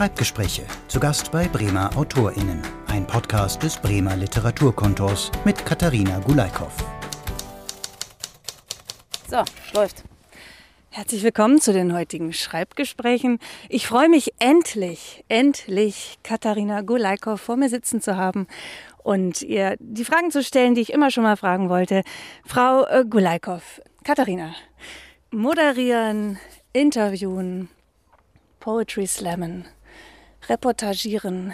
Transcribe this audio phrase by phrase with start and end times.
[0.00, 0.62] Schreibgespräche.
[0.88, 2.62] Zu Gast bei Bremer AutorInnen.
[2.86, 6.72] Ein Podcast des Bremer Literaturkontors mit Katharina Gulaikow.
[9.28, 9.42] So,
[9.74, 10.02] läuft.
[10.88, 13.40] Herzlich willkommen zu den heutigen Schreibgesprächen.
[13.68, 18.46] Ich freue mich endlich, endlich Katharina Gulaikow vor mir sitzen zu haben
[19.02, 22.04] und ihr die Fragen zu stellen, die ich immer schon mal fragen wollte.
[22.46, 24.54] Frau äh, Gulaikow, Katharina,
[25.30, 26.38] moderieren,
[26.72, 27.68] interviewen,
[28.60, 29.66] Poetry slammen,
[30.50, 31.52] reportagieren.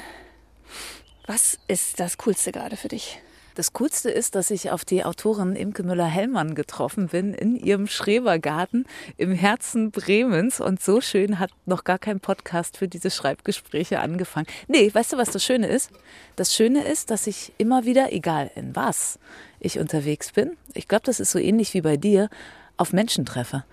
[1.26, 3.20] Was ist das Coolste gerade für dich?
[3.54, 8.86] Das Coolste ist, dass ich auf die Autorin Imke Müller-Hellmann getroffen bin in ihrem Schrebergarten
[9.16, 10.60] im Herzen Bremens.
[10.60, 14.46] Und so schön hat noch gar kein Podcast für diese Schreibgespräche angefangen.
[14.68, 15.90] Nee, weißt du, was das Schöne ist?
[16.36, 19.18] Das Schöne ist, dass ich immer wieder, egal in was
[19.58, 22.28] ich unterwegs bin, ich glaube, das ist so ähnlich wie bei dir,
[22.76, 23.64] auf Menschen treffe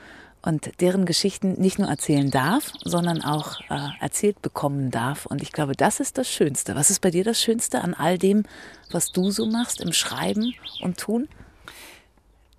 [0.43, 5.25] und deren Geschichten nicht nur erzählen darf, sondern auch äh, erzählt bekommen darf.
[5.25, 6.75] Und ich glaube, das ist das Schönste.
[6.75, 8.43] Was ist bei dir das Schönste an all dem,
[8.91, 11.27] was du so machst im Schreiben und Tun?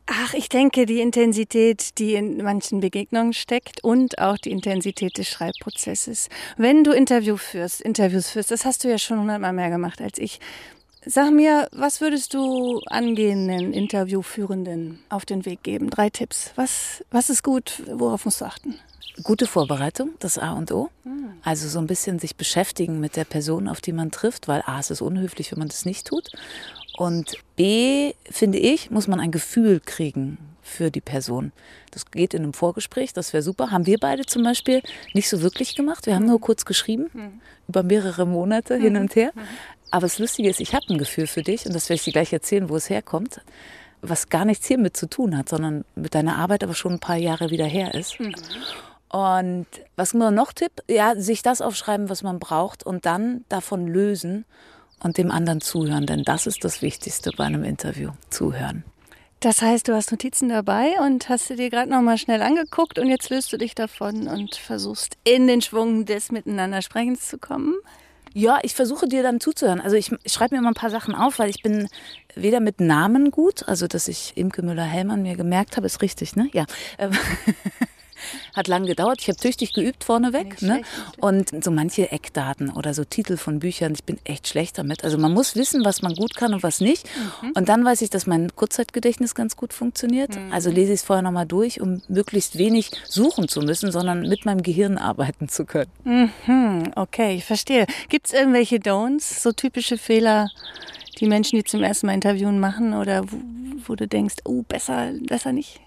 [0.06, 5.28] Ach, ich denke, die Intensität, die in manchen Begegnungen steckt und auch die Intensität des
[5.28, 6.28] Schreibprozesses.
[6.58, 10.18] Wenn du Interview führst, Interviews führst, das hast du ja schon hundertmal mehr gemacht als
[10.18, 10.40] ich.
[11.06, 15.90] Sag mir, was würdest du angehenden Interviewführenden auf den Weg geben?
[15.90, 16.52] Drei Tipps.
[16.56, 17.82] Was, was ist gut?
[17.92, 18.74] Worauf musst du achten?
[19.22, 20.88] Gute Vorbereitung, das A und O.
[21.04, 21.34] Hm.
[21.42, 24.80] Also so ein bisschen sich beschäftigen mit der Person, auf die man trifft, weil A,
[24.80, 26.30] es ist unhöflich, wenn man das nicht tut.
[26.96, 31.52] Und B, finde ich, muss man ein Gefühl kriegen für die Person.
[31.90, 33.70] Das geht in einem Vorgespräch, das wäre super.
[33.70, 34.82] Haben wir beide zum Beispiel
[35.12, 36.06] nicht so wirklich gemacht.
[36.06, 37.40] Wir haben nur kurz geschrieben, mhm.
[37.68, 38.82] über mehrere Monate mhm.
[38.82, 39.32] hin und her.
[39.94, 42.12] Aber das Lustige ist, ich habe ein Gefühl für dich und das werde ich dir
[42.12, 43.40] gleich erzählen, wo es herkommt,
[44.02, 47.14] was gar nichts hiermit zu tun hat, sondern mit deiner Arbeit aber schon ein paar
[47.14, 48.18] Jahre wieder her ist.
[48.18, 48.34] Mhm.
[49.08, 50.72] Und was mir noch Tipp?
[50.90, 54.46] Ja, sich das aufschreiben, was man braucht und dann davon lösen
[54.98, 58.82] und dem anderen zuhören, denn das ist das Wichtigste bei einem Interview, zuhören.
[59.38, 62.98] Das heißt, du hast Notizen dabei und hast sie dir gerade noch mal schnell angeguckt
[62.98, 67.76] und jetzt löst du dich davon und versuchst in den Schwung des Miteinandersprechens zu kommen.
[68.36, 69.80] Ja, ich versuche dir dann zuzuhören.
[69.80, 71.88] Also ich, ich schreibe mir immer ein paar Sachen auf, weil ich bin
[72.34, 76.48] weder mit Namen gut, also dass ich Imke Müller-Hellmann mir gemerkt habe, ist richtig, ne?
[76.52, 76.66] Ja.
[78.54, 79.20] Hat lang gedauert.
[79.20, 80.60] Ich habe tüchtig geübt vorneweg.
[80.62, 80.82] Ne?
[81.18, 85.04] Und so manche Eckdaten oder so Titel von Büchern, ich bin echt schlecht damit.
[85.04, 87.08] Also man muss wissen, was man gut kann und was nicht.
[87.42, 87.52] Mhm.
[87.54, 90.36] Und dann weiß ich, dass mein Kurzzeitgedächtnis ganz gut funktioniert.
[90.36, 90.52] Mhm.
[90.52, 94.44] Also lese ich es vorher nochmal durch, um möglichst wenig suchen zu müssen, sondern mit
[94.44, 95.90] meinem Gehirn arbeiten zu können.
[96.04, 96.92] Mhm.
[96.96, 97.86] Okay, ich verstehe.
[98.08, 100.48] Gibt es irgendwelche Don'ts, so typische Fehler?
[101.20, 103.36] die Menschen, die zum ersten Mal Interviewen machen oder wo,
[103.86, 105.80] wo du denkst, oh, besser, besser nicht?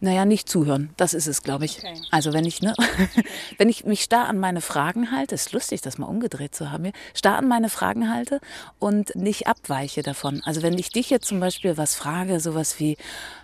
[0.00, 0.90] Naja, nicht zuhören.
[0.98, 1.78] Das ist es, glaube ich.
[1.78, 1.94] Okay.
[2.10, 2.74] Also wenn ich, ne,
[3.58, 6.84] wenn ich mich starr an meine Fragen halte, ist lustig, das mal umgedreht zu haben
[6.84, 8.40] hier, starr an meine Fragen halte
[8.78, 10.42] und nicht abweiche davon.
[10.44, 12.98] Also wenn ich dich jetzt zum Beispiel was frage, sowas wie,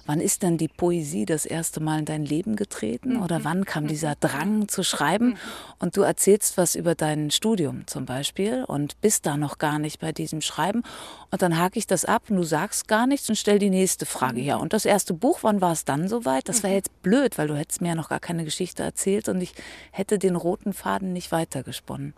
[0.05, 3.45] wann ist denn die Poesie das erste Mal in dein Leben getreten oder mhm.
[3.45, 5.37] wann kam dieser Drang zu schreiben mhm.
[5.79, 10.01] und du erzählst was über dein Studium zum Beispiel und bist da noch gar nicht
[10.01, 10.83] bei diesem Schreiben
[11.31, 14.05] und dann hake ich das ab und du sagst gar nichts und stell die nächste
[14.05, 14.43] Frage.
[14.43, 14.61] Mhm.
[14.61, 16.49] und das erste Buch, wann war es dann soweit?
[16.49, 19.41] Das wäre jetzt blöd, weil du hättest mir ja noch gar keine Geschichte erzählt und
[19.41, 19.55] ich
[19.91, 22.13] hätte den roten Faden nicht weitergesponnen.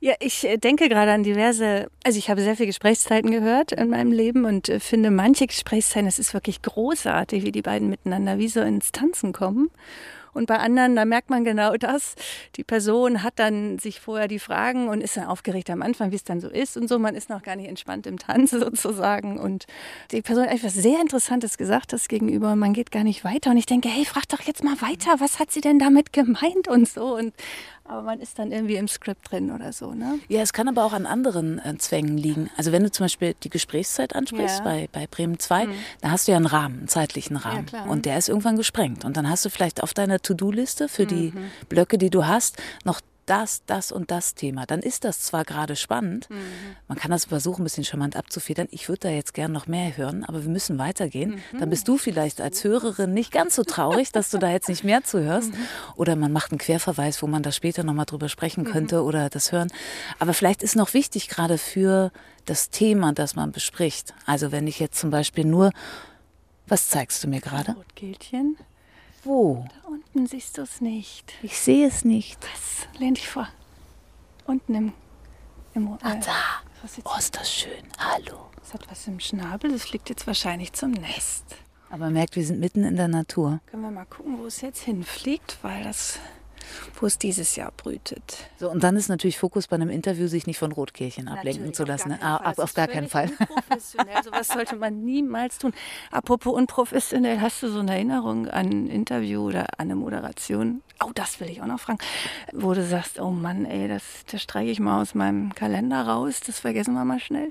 [0.00, 3.90] Ja, ich äh, denke gerade an diverse, also ich habe sehr viele Gesprächszeiten gehört in
[3.90, 8.38] meinem Leben und äh, finde manche Gesprächszeiten, es ist wirklich großartig, wie die beiden miteinander
[8.38, 9.70] wie so ins Tanzen kommen.
[10.32, 12.14] Und bei anderen, da merkt man genau das.
[12.56, 16.16] Die Person hat dann sich vorher die Fragen und ist dann aufgeregt am Anfang, wie
[16.16, 16.98] es dann so ist und so.
[16.98, 19.38] Man ist noch gar nicht entspannt im Tanz sozusagen.
[19.38, 19.66] Und
[20.10, 22.56] die Person hat etwas sehr Interessantes gesagt, das gegenüber.
[22.56, 23.50] Man geht gar nicht weiter.
[23.50, 25.16] Und ich denke, hey, frag doch jetzt mal weiter.
[25.18, 27.16] Was hat sie denn damit gemeint und so?
[27.16, 27.34] Und
[27.84, 30.18] aber man ist dann irgendwie im Skript drin oder so, ne?
[30.28, 32.50] Ja, es kann aber auch an anderen äh, Zwängen liegen.
[32.56, 34.64] Also wenn du zum Beispiel die Gesprächszeit ansprichst ja.
[34.64, 35.72] bei, bei Bremen 2, mhm.
[36.00, 37.66] da hast du ja einen Rahmen, einen zeitlichen Rahmen.
[37.72, 39.04] Ja, und der ist irgendwann gesprengt.
[39.04, 41.08] Und dann hast du vielleicht auf deiner To-Do-Liste für mhm.
[41.08, 41.32] die
[41.68, 44.66] Blöcke, die du hast, noch das, das und das Thema.
[44.66, 46.36] Dann ist das zwar gerade spannend, mhm.
[46.88, 48.68] man kann das versuchen, ein bisschen charmant abzufedern.
[48.70, 51.40] Ich würde da jetzt gern noch mehr hören, aber wir müssen weitergehen.
[51.52, 51.60] Mhm.
[51.60, 54.84] Dann bist du vielleicht als Hörerin nicht ganz so traurig, dass du da jetzt nicht
[54.84, 55.52] mehr zuhörst.
[55.52, 55.58] Mhm.
[55.96, 59.06] Oder man macht einen Querverweis, wo man da später nochmal drüber sprechen könnte mhm.
[59.06, 59.68] oder das hören.
[60.18, 62.10] Aber vielleicht ist noch wichtig, gerade für
[62.44, 64.14] das Thema, das man bespricht.
[64.26, 65.70] Also wenn ich jetzt zum Beispiel nur,
[66.66, 67.72] was zeigst du mir gerade?
[67.72, 68.56] Rotkehlchen.
[69.24, 69.64] Wo?
[69.82, 71.32] Da unten siehst du es nicht.
[71.42, 72.38] Ich sehe es nicht.
[72.42, 72.88] Was?
[72.98, 73.48] Lehn dich vor.
[74.46, 74.92] Unten im.
[75.74, 76.62] im Ach, da.
[77.04, 77.84] Oh, ist das schön.
[77.98, 78.50] Hallo.
[78.60, 79.70] Es hat was im Schnabel.
[79.70, 81.44] Das fliegt jetzt wahrscheinlich zum Nest.
[81.90, 83.60] Aber merkt, wir sind mitten in der Natur.
[83.66, 86.18] Können wir mal gucken, wo es jetzt hinfliegt, weil das
[87.00, 88.50] wo es dieses Jahr brütet.
[88.58, 91.76] So, und dann ist natürlich Fokus bei einem Interview, sich nicht von Rotkirchen ablenken natürlich,
[91.76, 92.08] zu lassen.
[92.10, 92.18] Ne?
[92.22, 93.30] Ah, auf, auf gar keinen Fall.
[93.38, 95.72] Unprofessionell, sowas sollte man niemals tun.
[96.10, 100.82] Apropos unprofessionell, hast du so eine Erinnerung an ein Interview oder an eine Moderation?
[101.04, 101.98] Oh, das will ich auch noch fragen.
[102.52, 106.40] Wo du sagst, oh Mann, ey, das, das streiche ich mal aus meinem Kalender raus,
[106.46, 107.50] das vergessen wir mal schnell.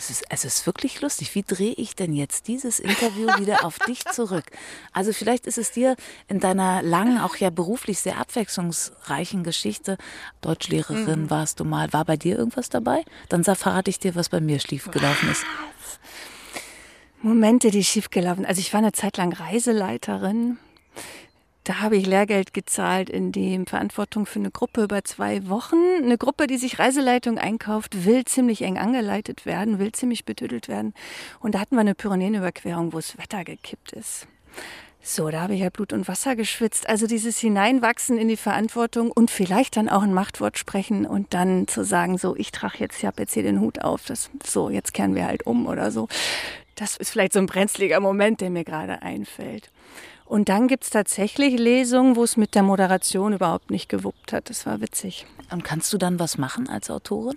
[0.00, 1.34] Es ist, es ist wirklich lustig.
[1.34, 4.44] Wie drehe ich denn jetzt dieses Interview wieder auf dich zurück?
[4.94, 5.94] Also vielleicht ist es dir
[6.26, 9.98] in deiner langen, auch ja beruflich sehr abwechslungsreichen Geschichte,
[10.40, 11.30] Deutschlehrerin mhm.
[11.30, 13.04] warst du mal, war bei dir irgendwas dabei?
[13.28, 15.44] Dann verrate ich dir, was bei mir schiefgelaufen ist.
[17.20, 18.46] Momente, die schiefgelaufen.
[18.46, 20.56] Also ich war eine Zeit lang Reiseleiterin
[21.64, 25.76] da habe ich Lehrgeld gezahlt, in dem Verantwortung für eine Gruppe über zwei Wochen.
[26.02, 30.94] Eine Gruppe, die sich Reiseleitung einkauft, will ziemlich eng angeleitet werden, will ziemlich betüdelt werden.
[31.38, 34.26] Und da hatten wir eine Pyrenäenüberquerung, wo das Wetter gekippt ist.
[35.02, 36.88] So, da habe ich ja Blut und Wasser geschwitzt.
[36.88, 41.66] Also dieses Hineinwachsen in die Verantwortung und vielleicht dann auch ein Machtwort sprechen und dann
[41.68, 44.68] zu sagen, so, ich trage jetzt, ich habe jetzt hier den Hut auf, das, so,
[44.68, 46.08] jetzt kehren wir halt um oder so.
[46.74, 49.70] Das ist vielleicht so ein brenzliger Moment, der mir gerade einfällt.
[50.30, 54.48] Und dann gibt es tatsächlich Lesungen, wo es mit der Moderation überhaupt nicht gewuppt hat.
[54.48, 55.26] Das war witzig.
[55.50, 57.36] Und kannst du dann was machen als Autorin?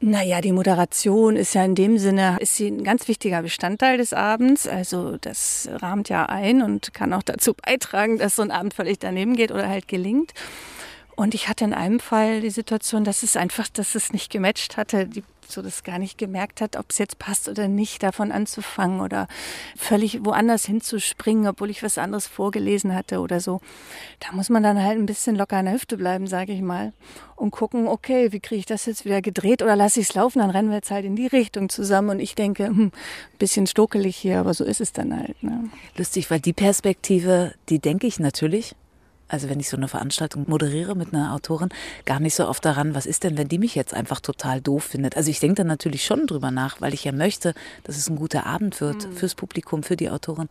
[0.00, 4.12] Naja, die Moderation ist ja in dem Sinne, ist sie ein ganz wichtiger Bestandteil des
[4.12, 4.66] Abends.
[4.66, 8.98] Also das rahmt ja ein und kann auch dazu beitragen, dass so ein Abend völlig
[8.98, 10.32] daneben geht oder halt gelingt.
[11.14, 14.76] Und ich hatte in einem Fall die Situation, dass es einfach, dass es nicht gematcht
[14.76, 15.06] hatte.
[15.06, 19.00] Die so das gar nicht gemerkt hat, ob es jetzt passt oder nicht, davon anzufangen
[19.00, 19.28] oder
[19.76, 23.60] völlig woanders hinzuspringen, obwohl ich was anderes vorgelesen hatte oder so.
[24.20, 26.92] Da muss man dann halt ein bisschen locker an der Hüfte bleiben, sage ich mal,
[27.36, 30.38] und gucken, okay, wie kriege ich das jetzt wieder gedreht oder lasse ich es laufen,
[30.38, 32.92] dann rennen wir jetzt halt in die Richtung zusammen und ich denke, hm,
[33.38, 35.42] bisschen stokelig hier, aber so ist es dann halt.
[35.42, 35.70] Ne?
[35.96, 38.74] Lustig, weil die Perspektive, die denke ich natürlich,
[39.28, 41.70] also wenn ich so eine Veranstaltung moderiere mit einer Autorin,
[42.04, 44.84] gar nicht so oft daran, was ist denn, wenn die mich jetzt einfach total doof
[44.84, 45.16] findet.
[45.16, 47.54] Also ich denke dann natürlich schon drüber nach, weil ich ja möchte,
[47.84, 49.16] dass es ein guter Abend wird mhm.
[49.16, 50.48] fürs Publikum, für die Autorin.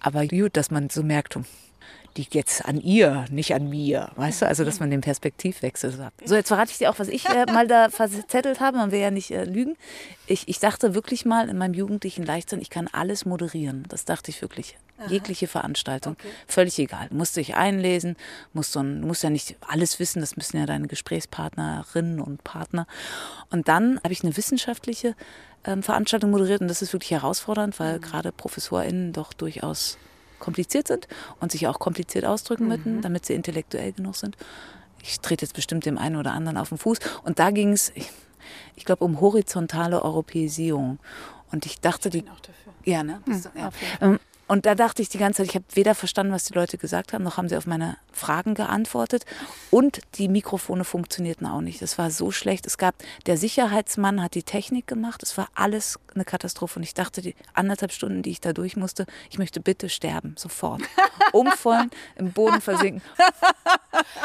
[0.00, 1.38] Aber gut, dass man so merkt,
[2.16, 4.10] die jetzt an ihr, nicht an mir.
[4.16, 6.26] Weißt du, also dass man den Perspektivwechsel sagt.
[6.26, 8.76] So, jetzt verrate ich dir auch, was ich äh, mal da verzettelt habe.
[8.76, 9.76] Man will ja nicht äh, lügen.
[10.26, 13.84] Ich, ich dachte wirklich mal in meinem jugendlichen Leichtsinn, ich kann alles moderieren.
[13.88, 14.76] Das dachte ich wirklich.
[14.96, 15.10] Aha.
[15.10, 16.12] Jegliche Veranstaltung.
[16.12, 16.28] Okay.
[16.46, 17.08] Völlig egal.
[17.08, 18.16] Du musst dich einlesen,
[18.52, 22.86] musst du, du musst ja nicht alles wissen, das müssen ja deine Gesprächspartnerinnen und Partner.
[23.50, 25.16] Und dann habe ich eine wissenschaftliche
[25.64, 28.02] ähm, Veranstaltung moderiert und das ist wirklich herausfordernd, weil mhm.
[28.02, 29.98] gerade ProfessorInnen doch durchaus
[30.38, 31.08] kompliziert sind
[31.40, 32.68] und sich auch kompliziert ausdrücken mhm.
[32.68, 34.36] müssen, damit sie intellektuell genug sind.
[35.02, 36.98] Ich trete jetzt bestimmt dem einen oder anderen auf den Fuß.
[37.24, 38.10] Und da ging es, ich,
[38.74, 40.98] ich glaube, um horizontale Europäisierung.
[41.52, 42.24] Und ich dachte, die.
[42.84, 43.20] Ja, ne?
[43.26, 44.18] Hm, ja.
[44.46, 47.12] Und da dachte ich die ganze Zeit, ich habe weder verstanden, was die Leute gesagt
[47.12, 49.24] haben, noch haben sie auf meine Fragen geantwortet.
[49.70, 51.82] Und die Mikrofone funktionierten auch nicht.
[51.82, 52.66] Es war so schlecht.
[52.66, 52.94] Es gab,
[53.26, 55.22] der Sicherheitsmann hat die Technik gemacht.
[55.22, 56.78] Es war alles eine Katastrophe.
[56.78, 60.34] Und ich dachte, die anderthalb Stunden, die ich da durch musste, ich möchte bitte sterben,
[60.36, 60.82] sofort.
[61.32, 63.02] Umfallen, im Boden versinken.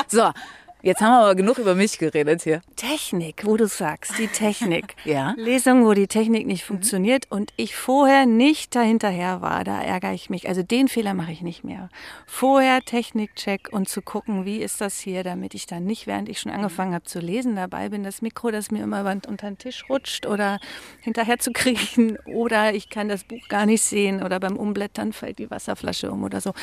[0.08, 0.32] So,
[0.82, 2.62] Jetzt haben wir aber genug über mich geredet hier.
[2.78, 4.96] Technik, wo du sagst, die Technik.
[5.04, 5.34] ja.
[5.36, 6.76] Lesung, wo die Technik nicht mhm.
[6.76, 10.48] funktioniert und ich vorher nicht dahinterher war, da ärgere ich mich.
[10.48, 11.90] Also den Fehler mache ich nicht mehr.
[12.26, 16.40] Vorher Technikcheck und zu gucken, wie ist das hier, damit ich dann nicht, während ich
[16.40, 19.84] schon angefangen habe zu lesen, dabei bin, das Mikro, das mir immer unter den Tisch
[19.90, 20.60] rutscht oder
[21.02, 25.40] hinterher zu kriechen oder ich kann das Buch gar nicht sehen oder beim Umblättern fällt
[25.40, 26.54] die Wasserflasche um oder so.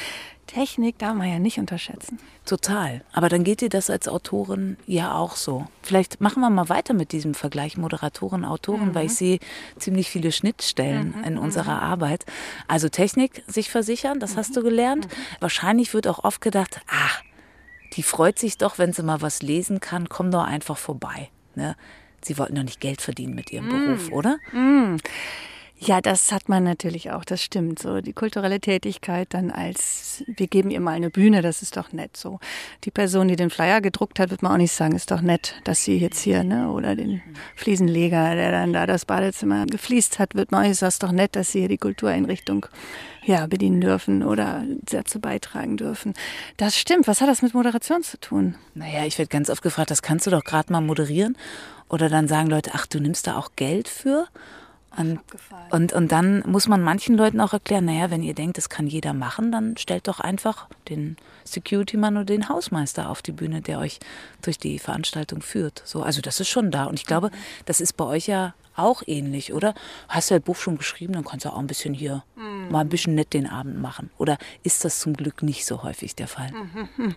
[0.47, 2.19] Technik darf man ja nicht unterschätzen.
[2.45, 3.03] Total.
[3.12, 5.67] Aber dann geht dir das als Autorin ja auch so.
[5.83, 8.95] Vielleicht machen wir mal weiter mit diesem Vergleich Moderatoren, Autoren, mhm.
[8.95, 9.38] weil ich sehe
[9.79, 11.25] ziemlich viele Schnittstellen mhm.
[11.25, 11.41] in mhm.
[11.41, 12.25] unserer Arbeit.
[12.69, 14.38] Also Technik sich versichern, das mhm.
[14.38, 15.07] hast du gelernt.
[15.07, 15.11] Mhm.
[15.41, 17.23] Wahrscheinlich wird auch oft gedacht, ach,
[17.95, 21.31] die freut sich doch, wenn sie mal was lesen kann, komm doch einfach vorbei.
[21.55, 21.76] Ne?
[22.23, 24.38] Sie wollten doch nicht Geld verdienen mit ihrem Beruf, oder?
[25.78, 27.78] Ja, das hat man natürlich auch, das stimmt.
[27.78, 31.92] So die kulturelle Tätigkeit dann als, wir geben ihr mal eine Bühne, das ist doch
[31.92, 32.16] nett.
[32.16, 32.40] So
[32.85, 35.54] die Person, die den Flyer gedruckt hat, wird man auch nicht sagen, ist doch nett,
[35.64, 37.21] dass sie jetzt hier, ne, oder den
[37.56, 41.12] Fliesenleger, der dann da das Badezimmer gefliest hat, wird man auch nicht sagen, ist doch
[41.12, 42.66] nett, dass sie hier die Kultureinrichtung
[43.26, 46.14] ja, bedienen dürfen oder dazu beitragen dürfen.
[46.56, 47.06] Das stimmt.
[47.06, 48.54] Was hat das mit Moderation zu tun?
[48.75, 51.37] Naja, ich werde ganz oft gefragt, das kannst du doch gerade mal moderieren.
[51.88, 54.26] Oder dann sagen Leute, ach, du nimmst da auch Geld für?
[54.97, 55.21] Und,
[55.71, 58.87] und, und dann muss man manchen Leuten auch erklären, naja, wenn ihr denkt, das kann
[58.87, 63.79] jeder machen, dann stellt doch einfach den Security-Mann oder den Hausmeister auf die Bühne, der
[63.79, 63.99] euch
[64.43, 65.83] durch die Veranstaltung führt.
[65.85, 66.85] So, also das ist schon da.
[66.85, 67.31] Und ich glaube,
[67.67, 69.75] das ist bei euch ja auch ähnlich, oder?
[70.09, 72.71] Hast du das Buch schon geschrieben, dann kannst du auch ein bisschen hier mhm.
[72.71, 74.11] mal ein bisschen nett den Abend machen.
[74.19, 76.53] Oder ist das zum Glück nicht so häufig der Fall?
[76.53, 77.15] Mhm.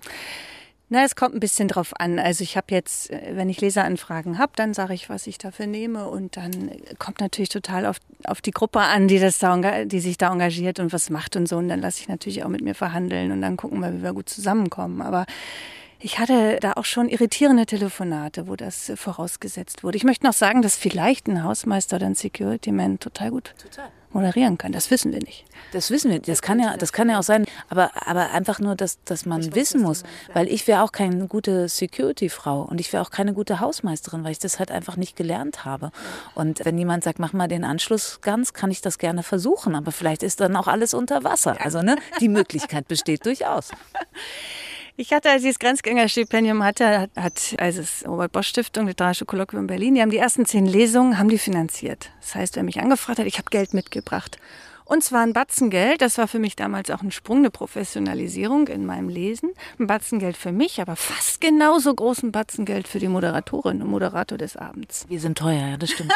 [0.91, 2.17] Na, es kommt ein bisschen drauf an.
[2.17, 5.67] Also ich habe jetzt, äh, wenn ich Leseranfragen habe, dann sage ich, was ich dafür
[5.67, 9.99] nehme und dann kommt natürlich total auf, auf die Gruppe an, die das da, die
[9.99, 11.57] sich da engagiert und was macht und so.
[11.57, 14.13] Und dann lasse ich natürlich auch mit mir verhandeln und dann gucken wir, wie wir
[14.13, 15.01] gut zusammenkommen.
[15.01, 15.27] Aber
[15.99, 19.97] ich hatte da auch schon irritierende Telefonate, wo das vorausgesetzt wurde.
[19.97, 23.91] Ich möchte noch sagen, dass vielleicht ein Hausmeister oder ein Security Man total gut total
[24.13, 24.71] moderieren kann.
[24.71, 25.45] Das wissen wir nicht.
[25.71, 26.19] Das wissen wir.
[26.19, 27.45] Das kann ja, das kann ja auch sein.
[27.69, 30.03] Aber, aber einfach nur, dass, dass man ich wissen weiß, muss.
[30.33, 34.31] Weil ich wäre auch keine gute Security-Frau und ich wäre auch keine gute Hausmeisterin, weil
[34.31, 35.91] ich das halt einfach nicht gelernt habe.
[36.35, 39.75] Und wenn jemand sagt, mach mal den Anschluss ganz, kann ich das gerne versuchen.
[39.75, 41.57] Aber vielleicht ist dann auch alles unter Wasser.
[41.63, 43.71] Also, ne, die Möglichkeit besteht durchaus.
[44.99, 49.65] Ich hatte, als ich das Grenzgängerstipendium hatte, hat, also das Robert Bosch Stiftung, Literarische Kolloquium
[49.65, 52.11] Berlin, die haben die ersten zehn Lesungen, haben die finanziert.
[52.19, 54.39] Das heißt, wer mich angefragt hat, ich habe Geld mitgebracht.
[54.83, 58.67] Und zwar ein Batzen Geld, das war für mich damals auch ein Sprung, eine Professionalisierung
[58.67, 59.53] in meinem Lesen.
[59.79, 63.89] Ein Batzen Geld für mich, aber fast genauso großen Batzen Geld für die Moderatorin und
[63.89, 65.05] Moderator des Abends.
[65.07, 66.11] Wir sind teuer, ja, das stimmt.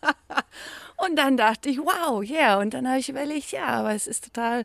[0.96, 2.36] und dann dachte ich, wow, ja.
[2.36, 2.58] Yeah.
[2.58, 4.64] Und dann habe ich überlegt, ja, aber es ist total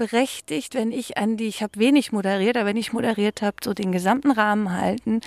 [0.00, 3.74] berechtigt, wenn ich an die, ich habe wenig moderiert, aber wenn ich moderiert habe, so
[3.74, 5.20] den gesamten Rahmen halten,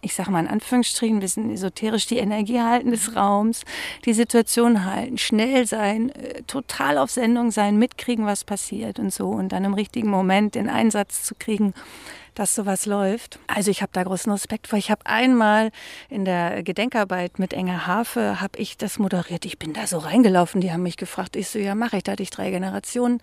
[0.00, 3.64] ich sage mal in Anführungsstrichen, ein bisschen esoterisch, die Energie halten des Raums,
[4.04, 9.28] die Situation halten, schnell sein, äh, total auf Sendung sein, mitkriegen, was passiert und so
[9.28, 11.74] und dann im richtigen Moment den Einsatz zu kriegen,
[12.36, 13.40] dass sowas läuft.
[13.48, 14.78] Also ich habe da großen Respekt vor.
[14.78, 15.72] Ich habe einmal
[16.08, 19.44] in der Gedenkarbeit mit Enger Hafe, habe ich das moderiert.
[19.46, 22.12] Ich bin da so reingelaufen, die haben mich gefragt, ich so, ja mache ich, da
[22.12, 23.20] hatte ich drei Generationen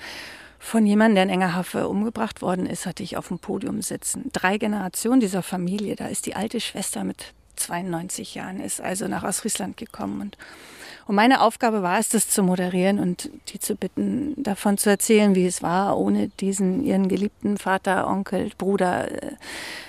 [0.59, 4.29] von jemandem, der in Engerhafe umgebracht worden ist, hatte ich auf dem Podium sitzen.
[4.33, 5.95] Drei Generationen dieser Familie.
[5.95, 10.21] Da ist die alte Schwester mit 92 Jahren, ist also nach Ostfriesland gekommen.
[10.21, 10.37] Und,
[11.07, 15.33] und meine Aufgabe war es, das zu moderieren und die zu bitten, davon zu erzählen,
[15.35, 19.35] wie es war, ohne diesen ihren geliebten Vater, Onkel, Bruder äh,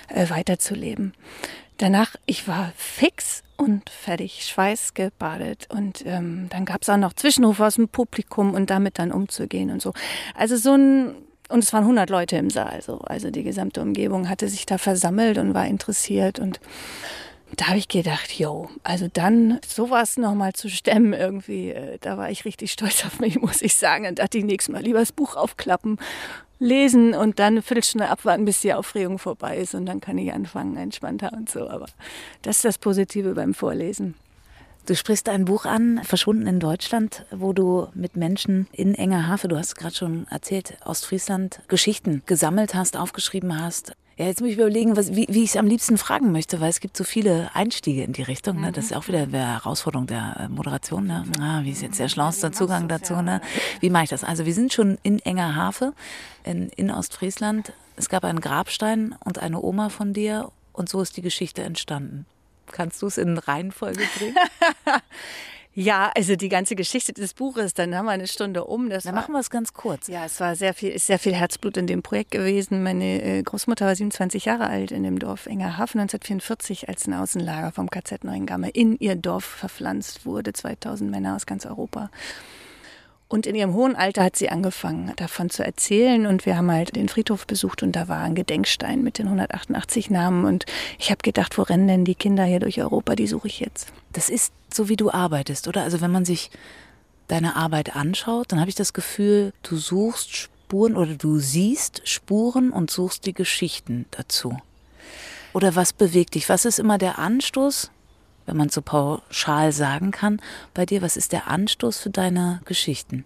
[0.09, 1.13] äh weiterzuleben.
[1.77, 5.67] Danach, ich war fix und fertig, schweißgebadet.
[5.69, 9.69] Und ähm, dann gab es auch noch Zwischenrufe aus dem Publikum und damit dann umzugehen
[9.69, 9.93] und so.
[10.35, 11.15] Also so ein,
[11.49, 12.99] und es waren 100 Leute im Saal, so.
[12.99, 16.59] also die gesamte Umgebung hatte sich da versammelt und war interessiert und
[17.57, 22.31] da habe ich gedacht, yo, also dann sowas nochmal zu stemmen irgendwie, äh, da war
[22.31, 24.07] ich richtig stolz auf mich, muss ich sagen.
[24.07, 25.99] Und dachte ich nächstes Mal lieber das Buch aufklappen
[26.61, 30.31] lesen und dann eine Viertelstunde abwarten, bis die Aufregung vorbei ist und dann kann ich
[30.31, 31.67] anfangen, entspannter und so.
[31.67, 31.87] Aber
[32.43, 34.13] das ist das Positive beim Vorlesen.
[34.85, 39.47] Du sprichst ein Buch an, Verschwunden in Deutschland, wo du mit Menschen in enger Hafe,
[39.47, 43.93] du hast gerade schon erzählt, Ostfriesland, Geschichten gesammelt hast, aufgeschrieben hast.
[44.17, 46.69] Ja, jetzt muss ich überlegen, was, wie, wie ich es am liebsten fragen möchte, weil
[46.69, 48.59] es gibt so viele Einstiege in die Richtung.
[48.59, 48.71] Ne?
[48.71, 51.07] Das ist auch wieder eine Herausforderung der äh, Moderation.
[51.07, 51.23] Ne?
[51.39, 53.15] Ah, wie ist jetzt der schlauste Zugang dazu?
[53.21, 53.41] Ne?
[53.79, 54.23] Wie mache ich das?
[54.23, 55.93] Also wir sind schon in enger Hafe
[56.43, 57.73] in, in Ostfriesland.
[57.95, 62.25] Es gab einen Grabstein und eine Oma von dir und so ist die Geschichte entstanden.
[62.71, 64.35] Kannst du es in Reihenfolge bringen?
[65.73, 68.89] Ja, also die ganze Geschichte des Buches, dann haben wir eine Stunde um.
[68.89, 70.07] Das dann war, machen wir es ganz kurz.
[70.07, 72.83] Ja, es war sehr viel, ist sehr viel Herzblut in dem Projekt gewesen.
[72.83, 77.71] Meine äh, Großmutter war 27 Jahre alt in dem Dorf Engerhafen 1944, als ein Außenlager
[77.71, 80.51] vom KZ Neuengamme in ihr Dorf verpflanzt wurde.
[80.51, 82.09] 2000 Männer aus ganz Europa.
[83.31, 86.25] Und in ihrem hohen Alter hat sie angefangen, davon zu erzählen.
[86.25, 90.09] Und wir haben halt den Friedhof besucht und da war ein Gedenkstein mit den 188
[90.09, 90.43] Namen.
[90.43, 90.65] Und
[90.99, 93.15] ich habe gedacht, wo rennen denn die Kinder hier durch Europa?
[93.15, 93.93] Die suche ich jetzt.
[94.11, 95.83] Das ist so, wie du arbeitest, oder?
[95.83, 96.51] Also wenn man sich
[97.29, 102.69] deine Arbeit anschaut, dann habe ich das Gefühl, du suchst Spuren oder du siehst Spuren
[102.69, 104.59] und suchst die Geschichten dazu.
[105.53, 106.49] Oder was bewegt dich?
[106.49, 107.91] Was ist immer der Anstoß?
[108.45, 110.41] Wenn man so pauschal sagen kann,
[110.73, 113.25] bei dir, was ist der Anstoß für deine Geschichten?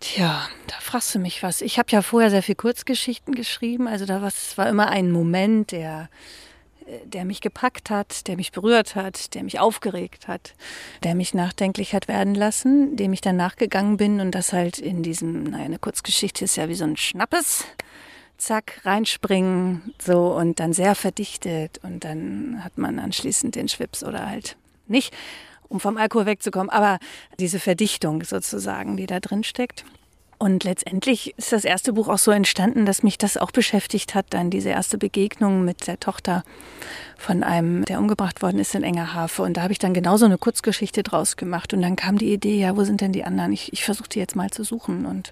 [0.00, 1.62] Tja, da fragst du mich was.
[1.62, 5.72] Ich habe ja vorher sehr viel Kurzgeschichten geschrieben, also da war, war immer ein Moment,
[5.72, 6.10] der,
[6.86, 10.54] äh, der mich gepackt hat, der mich berührt hat, der mich aufgeregt hat,
[11.02, 15.02] der mich nachdenklich hat werden lassen, dem ich dann nachgegangen bin und das halt in
[15.02, 17.64] diesem, naja, eine Kurzgeschichte ist ja wie so ein Schnappes
[18.38, 24.28] zack, reinspringen, so und dann sehr verdichtet und dann hat man anschließend den Schwips oder
[24.28, 25.14] halt nicht,
[25.68, 26.98] um vom Alkohol wegzukommen, aber
[27.38, 29.84] diese Verdichtung sozusagen, die da drin steckt.
[30.38, 34.26] Und letztendlich ist das erste Buch auch so entstanden, dass mich das auch beschäftigt hat,
[34.30, 36.44] dann diese erste Begegnung mit der Tochter
[37.16, 39.42] von einem, der umgebracht worden ist in Engerhafe.
[39.42, 41.72] Und da habe ich dann genauso eine Kurzgeschichte draus gemacht.
[41.72, 43.52] Und dann kam die Idee, ja, wo sind denn die anderen?
[43.52, 45.06] Ich, ich versuche die jetzt mal zu suchen.
[45.06, 45.30] Und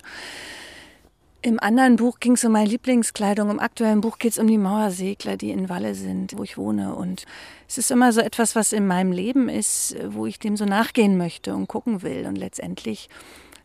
[1.44, 4.56] im anderen Buch ging es um meine Lieblingskleidung, im aktuellen Buch geht es um die
[4.56, 6.94] Mauersegler, die in Walle sind, wo ich wohne.
[6.94, 7.26] Und
[7.68, 11.18] es ist immer so etwas, was in meinem Leben ist, wo ich dem so nachgehen
[11.18, 12.24] möchte und gucken will.
[12.26, 13.10] Und letztendlich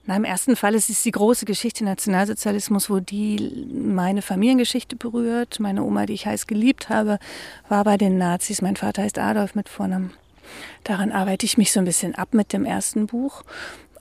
[0.05, 5.61] Na, im ersten Fall ist es die große Geschichte Nationalsozialismus, wo die meine Familiengeschichte berührt.
[5.61, 7.17] Meine Oma, die ich heiß geliebt habe,
[7.69, 8.61] war bei den Nazis.
[8.61, 10.11] Mein Vater heißt Adolf mit Vornamen.
[10.83, 13.43] Daran arbeite ich mich so ein bisschen ab mit dem ersten Buch.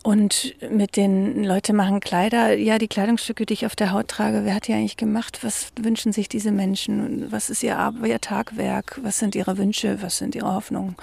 [0.08, 4.46] Und mit den Leute machen Kleider, ja, die Kleidungsstücke, die ich auf der Haut trage,
[4.46, 5.40] wer hat die eigentlich gemacht?
[5.42, 7.30] Was wünschen sich diese Menschen?
[7.30, 9.00] Was ist ihr, ihr Tagwerk?
[9.02, 10.00] Was sind ihre Wünsche?
[10.00, 10.96] Was sind ihre Hoffnungen?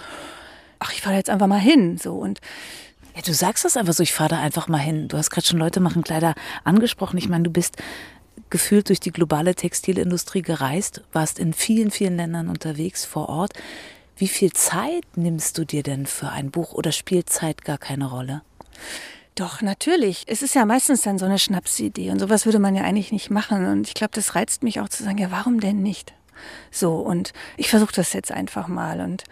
[0.80, 2.16] Ach, ich fahre jetzt einfach mal hin, so.
[2.16, 2.42] Und
[3.16, 5.08] ja, du sagst das einfach so, ich fahre da einfach mal hin.
[5.08, 6.34] Du hast gerade schon Leute machen Kleider
[6.64, 7.20] angesprochen.
[7.20, 7.78] Ich meine, du bist
[8.50, 13.54] gefühlt durch die globale Textilindustrie gereist, warst in vielen, vielen Ländern unterwegs vor Ort.
[14.18, 18.10] Wie viel Zeit nimmst du dir denn für ein Buch oder spielt Zeit gar keine
[18.10, 18.42] Rolle?
[19.36, 20.24] Doch, natürlich.
[20.28, 23.30] Es ist ja meistens dann so eine Schnapsidee und sowas würde man ja eigentlich nicht
[23.30, 23.66] machen.
[23.66, 26.14] Und ich glaube, das reizt mich auch zu sagen, ja, warum denn nicht?
[26.72, 29.02] So, und ich versuche das jetzt einfach mal.
[29.02, 29.24] Und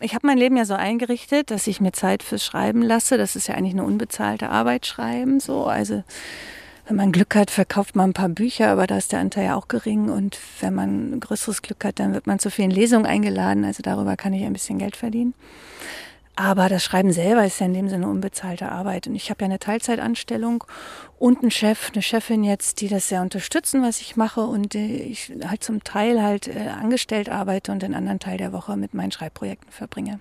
[0.00, 3.18] ich habe mein Leben ja so eingerichtet, dass ich mir Zeit fürs Schreiben lasse.
[3.18, 5.40] Das ist ja eigentlich eine unbezahlte Arbeit schreiben.
[5.40, 6.04] So, also
[6.86, 9.56] wenn man Glück hat, verkauft man ein paar Bücher, aber da ist der Anteil ja
[9.56, 10.08] auch gering.
[10.08, 13.64] Und wenn man größeres Glück hat, dann wird man zu vielen Lesungen eingeladen.
[13.64, 15.34] Also darüber kann ich ein bisschen Geld verdienen.
[16.40, 19.08] Aber das Schreiben selber ist ja in dem Sinne unbezahlte Arbeit.
[19.08, 20.62] Und ich habe ja eine Teilzeitanstellung
[21.18, 24.42] und einen Chef, eine Chefin jetzt, die das sehr unterstützen, was ich mache.
[24.42, 28.52] Und äh, ich halt zum Teil halt äh, angestellt arbeite und den anderen Teil der
[28.52, 30.20] Woche mit meinen Schreibprojekten verbringe.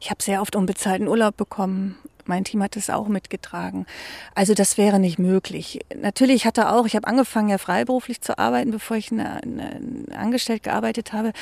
[0.00, 1.96] Ich habe sehr oft unbezahlten Urlaub bekommen.
[2.24, 3.86] Mein Team hat es auch mitgetragen.
[4.34, 5.78] Also das wäre nicht möglich.
[5.96, 10.64] Natürlich hatte auch, ich habe angefangen ja freiberuflich zu arbeiten, bevor ich eine, eine, angestellt
[10.64, 11.32] gearbeitet habe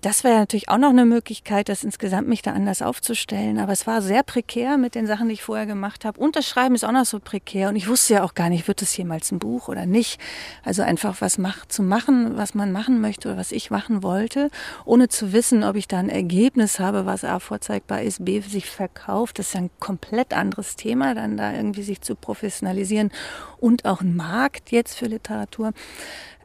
[0.00, 3.58] das wäre natürlich auch noch eine Möglichkeit, das insgesamt mich da anders aufzustellen.
[3.58, 6.20] Aber es war sehr prekär mit den Sachen, die ich vorher gemacht habe.
[6.20, 7.68] Unterschreiben ist auch noch so prekär.
[7.68, 10.20] Und ich wusste ja auch gar nicht, wird es jemals ein Buch oder nicht.
[10.64, 14.50] Also einfach was mach, zu machen, was man machen möchte oder was ich machen wollte,
[14.84, 18.66] ohne zu wissen, ob ich da ein Ergebnis habe, was A vorzeigbar ist, B sich
[18.66, 19.38] verkauft.
[19.38, 23.10] Das ist ja ein komplett anderes Thema, dann da irgendwie sich zu professionalisieren
[23.58, 25.72] und auch ein Markt jetzt für Literatur.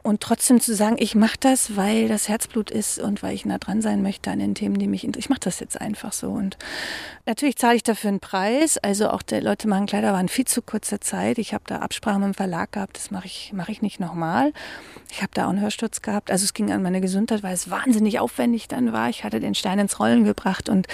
[0.04, 3.58] Und trotzdem zu sagen, ich mache das, weil das Herzblut ist und weil ich nah
[3.58, 5.24] dran sein möchte an den Themen, die mich interessieren.
[5.24, 6.30] Ich mache das jetzt einfach so.
[6.30, 6.58] Und
[7.26, 8.78] natürlich zahle ich dafür einen Preis.
[8.78, 11.38] Also auch der Leute machen Kleider waren viel zu kurzer Zeit.
[11.38, 14.52] Ich habe da Absprachen mit dem Verlag gehabt, das mache ich, mach ich nicht nochmal.
[15.10, 16.32] Ich habe da auch einen Hörsturz gehabt.
[16.32, 19.10] Also es ging an meine Gesundheit, weil es wahnsinnig aufwendig dann war.
[19.10, 20.88] Ich hatte den Stein ins Rollen gebracht und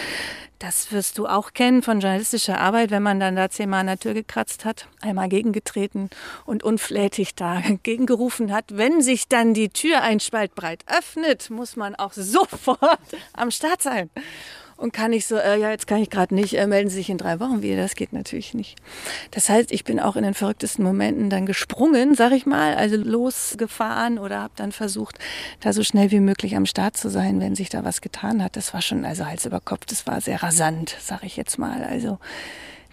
[0.60, 4.00] das wirst du auch kennen von journalistischer Arbeit, wenn man dann da zehnmal an der
[4.00, 6.10] Tür gekratzt hat, einmal gegengetreten
[6.46, 8.66] und unflätig da gegengerufen hat.
[8.70, 13.00] Wenn sich dann die Tür ein Spalt breit öffnet, muss man auch sofort
[13.34, 14.10] am Start sein
[14.80, 17.10] und kann ich so, äh, ja, jetzt kann ich gerade nicht, äh, melden Sie sich
[17.10, 17.82] in drei Wochen wieder.
[17.82, 18.78] Das geht natürlich nicht.
[19.32, 22.96] Das heißt, ich bin auch in den verrücktesten Momenten dann gesprungen, sag ich mal, also
[22.96, 25.20] losgefahren oder habe dann versucht,
[25.60, 28.56] da so schnell wie möglich am Start zu sein, wenn sich da was getan hat.
[28.56, 31.84] Das war schon, also Hals über Kopf, das war sehr rasant, sag ich jetzt mal.
[31.84, 32.18] Also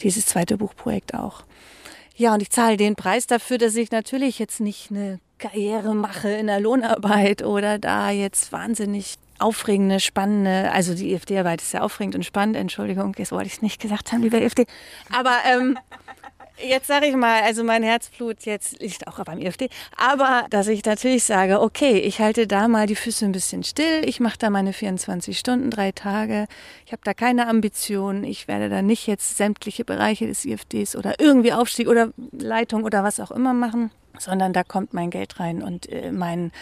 [0.03, 1.45] dieses zweite Buchprojekt auch.
[2.17, 6.31] Ja, und ich zahle den Preis dafür, dass ich natürlich jetzt nicht eine Karriere mache
[6.31, 12.15] in der Lohnarbeit oder da jetzt wahnsinnig aufregende, spannende, also die EFD-Arbeit ist ja aufregend
[12.15, 14.67] und spannend, Entschuldigung, jetzt wollte ich es nicht gesagt haben, lieber EFD.
[15.13, 15.79] Aber ähm,
[16.59, 20.85] jetzt sage ich mal, also mein Herzblut jetzt liegt auch beim EFD, aber dass ich
[20.85, 24.51] natürlich sage, okay, ich halte da mal die Füße ein bisschen still, ich mache da
[24.51, 26.47] meine 24 Stunden, drei Tage,
[26.85, 31.21] ich habe da keine Ambitionen, ich werde da nicht jetzt sämtliche Bereiche des EFDs oder
[31.21, 35.63] irgendwie Aufstieg oder Leitung oder was auch immer machen, sondern da kommt mein Geld rein
[35.63, 36.53] und äh, mein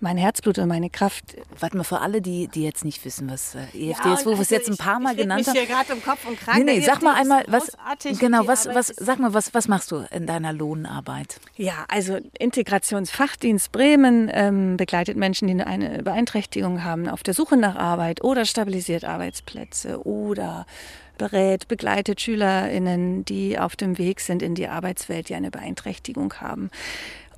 [0.00, 1.36] mein Herzblut und meine Kraft.
[1.58, 4.30] Warte mal, für alle, die, die jetzt nicht wissen, was äh, EFD ja, ist, wo
[4.30, 5.54] wir es also jetzt ein paar Mal genannt haben.
[5.54, 6.58] Ich hier gerade im Kopf und krank.
[6.58, 7.76] Nee, nee, sag mal einmal, was,
[8.18, 11.40] genau, was, was, sag mal, was, was machst du in deiner Lohnarbeit?
[11.56, 17.76] Ja, also Integrationsfachdienst Bremen ähm, begleitet Menschen, die eine Beeinträchtigung haben, auf der Suche nach
[17.76, 20.66] Arbeit oder stabilisiert Arbeitsplätze oder
[21.18, 26.70] berät, begleitet SchülerInnen, die auf dem Weg sind in die Arbeitswelt, die eine Beeinträchtigung haben.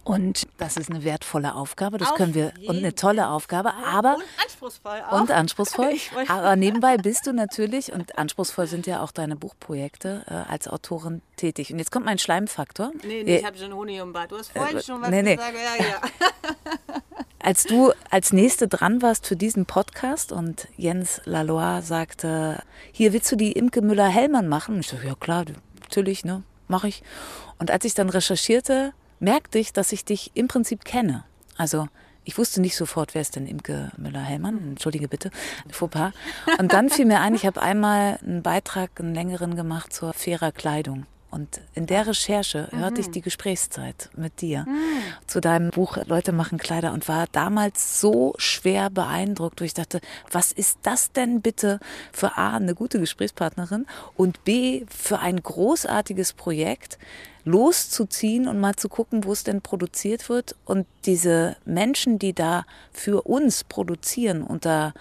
[0.07, 4.15] Und das ist eine wertvolle Aufgabe, das Auf können wir und eine tolle Aufgabe, aber
[4.15, 5.21] und anspruchsvoll auch.
[5.21, 5.95] Und anspruchsvoll.
[6.29, 11.23] aber nebenbei bist du natürlich und anspruchsvoll sind ja auch deine Buchprojekte äh, als Autorin
[11.35, 11.73] tätig.
[11.73, 12.93] Und jetzt kommt mein Schleimfaktor.
[13.03, 14.31] Nee, nee, ich habe schon Honig im Bad.
[14.31, 15.35] Du hast vorhin äh, schon was nee, nee.
[15.35, 15.55] gesagt.
[15.81, 16.01] Ja, ja.
[17.41, 23.31] Als du als Nächste dran warst für diesen Podcast und Jens Lalois sagte, hier willst
[23.31, 24.81] du die Imke Müller-Hellmann machen?
[24.81, 25.45] ich so, ja klar,
[25.81, 27.05] natürlich, ne, mache ich.
[27.59, 31.25] Und als ich dann recherchierte, merkte ich, dass ich dich im Prinzip kenne.
[31.57, 31.89] Also
[32.25, 34.59] ich wusste nicht sofort, wer ist denn Imke Müller-Hellmann?
[34.71, 35.31] Entschuldige bitte,
[35.71, 36.13] Fauxpas.
[36.59, 40.51] Und dann fiel mir ein, ich habe einmal einen Beitrag, einen längeren gemacht zur fairer
[40.51, 41.07] Kleidung.
[41.31, 44.65] Und in der Recherche hörte ich die Gesprächszeit mit dir
[45.27, 50.01] zu deinem Buch Leute machen Kleider und war damals so schwer beeindruckt, wo ich dachte,
[50.31, 51.79] was ist das denn bitte
[52.13, 56.99] für A, eine gute Gesprächspartnerin und B, für ein großartiges Projekt,
[57.47, 60.57] loszuziehen und mal zu gucken, wo es denn produziert wird.
[60.67, 64.93] Und diese Menschen, die da für uns produzieren unter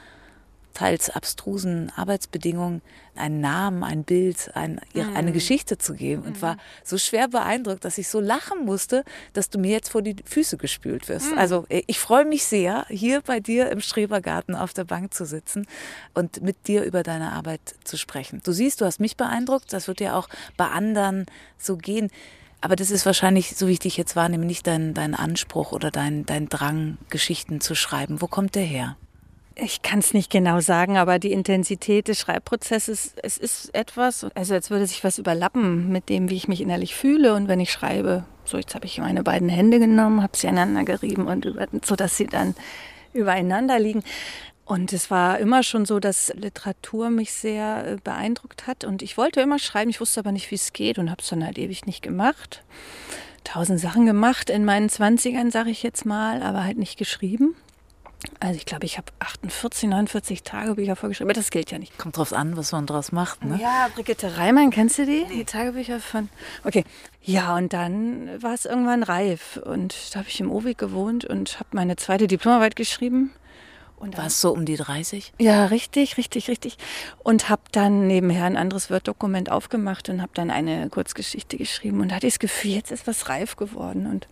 [0.75, 2.81] teils abstrusen Arbeitsbedingungen
[3.15, 5.15] einen Namen, ein Bild, ein, Mhm.
[5.15, 9.49] eine Geschichte zu geben und war so schwer beeindruckt, dass ich so lachen musste, dass
[9.49, 11.31] du mir jetzt vor die Füße gespült wirst.
[11.31, 11.38] Mhm.
[11.38, 15.25] Also äh, ich freue mich sehr, hier bei dir im Strebergarten auf der Bank zu
[15.25, 15.65] sitzen
[16.13, 18.41] und mit dir über deine Arbeit zu sprechen.
[18.43, 21.25] Du siehst, du hast mich beeindruckt, das wird ja auch bei anderen
[21.57, 22.11] so gehen.
[22.59, 25.91] Aber das ist wahrscheinlich, so wie ich dich jetzt wahrnehme, nicht dein, dein Anspruch oder
[25.91, 28.21] dein, dein Drang, Geschichten zu schreiben.
[28.21, 28.97] Wo kommt der her?
[29.57, 34.53] Ich kann es nicht genau sagen, aber die Intensität des Schreibprozesses, es ist etwas, also
[34.53, 37.71] als würde sich was überlappen mit dem, wie ich mich innerlich fühle und wenn ich
[37.71, 38.25] schreibe.
[38.43, 41.95] So, jetzt habe ich meine beiden Hände genommen, habe sie aneinander gerieben und über, so,
[41.95, 42.53] dass sie dann
[43.13, 44.03] übereinander liegen.
[44.65, 49.15] Und es war immer schon so, dass Literatur mich sehr äh, beeindruckt hat und ich
[49.15, 51.57] wollte immer schreiben, ich wusste aber nicht, wie es geht und habe es dann halt
[51.57, 52.63] ewig nicht gemacht.
[53.45, 57.55] Tausend Sachen gemacht in meinen Zwanzigern, sage ich jetzt mal, aber halt nicht geschrieben.
[58.39, 61.29] Also ich glaube, ich habe 48, 49 Tagebücher vorgeschrieben.
[61.29, 61.97] Aber das gilt ja nicht.
[61.97, 63.43] Kommt drauf an, was man draus macht.
[63.43, 63.59] Ne?
[63.61, 65.25] Ja, Brigitte Reimann, kennst du die?
[65.25, 66.29] Die Tagebücher von.
[66.63, 66.83] Okay.
[67.21, 69.57] Ja, und dann war es irgendwann reif.
[69.57, 73.31] Und da habe ich im Owig gewohnt und habe meine zweite Diplomarbeit geschrieben.
[73.97, 75.34] Und War es so um die 30?
[75.39, 76.77] ja, richtig, richtig, richtig.
[77.23, 82.13] Und habe dann nebenher ein anderes Word-Dokument aufgemacht und habe dann eine Kurzgeschichte geschrieben und
[82.13, 84.05] hatte das Gefühl, jetzt ist was reif geworden.
[84.05, 84.27] Und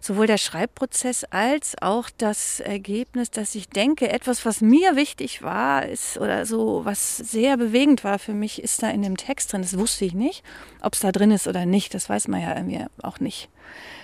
[0.00, 5.84] sowohl der Schreibprozess als auch das Ergebnis, dass ich denke, etwas, was mir wichtig war,
[5.84, 9.62] ist oder so, was sehr bewegend war für mich, ist da in dem Text drin.
[9.62, 10.44] Das wusste ich nicht.
[10.80, 13.48] Ob es da drin ist oder nicht, das weiß man ja irgendwie auch nicht.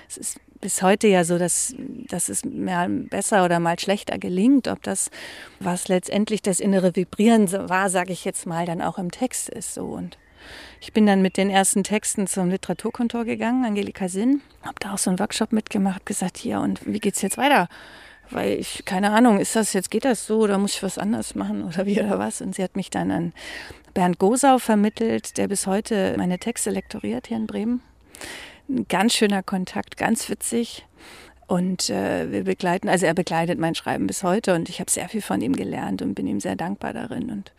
[0.09, 1.75] Es ist bis heute ja so, dass,
[2.09, 4.67] dass es mal besser oder mal schlechter gelingt.
[4.67, 5.11] Ob das,
[5.61, 9.75] was letztendlich das innere Vibrieren war, sage ich jetzt mal, dann auch im Text ist
[9.75, 9.85] so.
[9.85, 10.17] Und
[10.81, 14.99] ich bin dann mit den ersten Texten zum Literaturkontor gegangen, Angelika Sinn, habe da auch
[14.99, 17.69] so einen Workshop mitgemacht, gesagt, hier, und wie geht's jetzt weiter?
[18.31, 21.35] Weil ich, keine Ahnung, ist das jetzt, geht das so oder muss ich was anders
[21.35, 22.41] machen oder wie oder was?
[22.41, 23.33] Und sie hat mich dann an
[23.93, 27.83] Bernd Gosau vermittelt, der bis heute meine Texte lektoriert hier in Bremen
[28.69, 30.87] ein ganz schöner Kontakt, ganz witzig.
[31.47, 35.09] Und äh, wir begleiten, also er begleitet mein Schreiben bis heute und ich habe sehr
[35.09, 37.31] viel von ihm gelernt und bin ihm sehr dankbar darin.
[37.31, 37.53] Und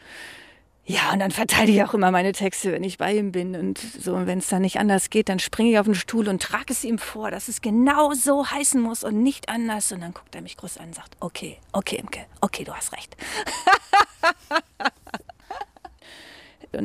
[0.87, 3.55] ja, und dann verteile ich auch immer meine Texte, wenn ich bei ihm bin.
[3.55, 6.27] Und so, und wenn es dann nicht anders geht, dann springe ich auf den Stuhl
[6.27, 9.91] und trage es ihm vor, dass es genau so heißen muss und nicht anders.
[9.91, 12.93] Und dann guckt er mich groß an und sagt, okay, okay, Imke, okay, du hast
[12.93, 13.15] recht.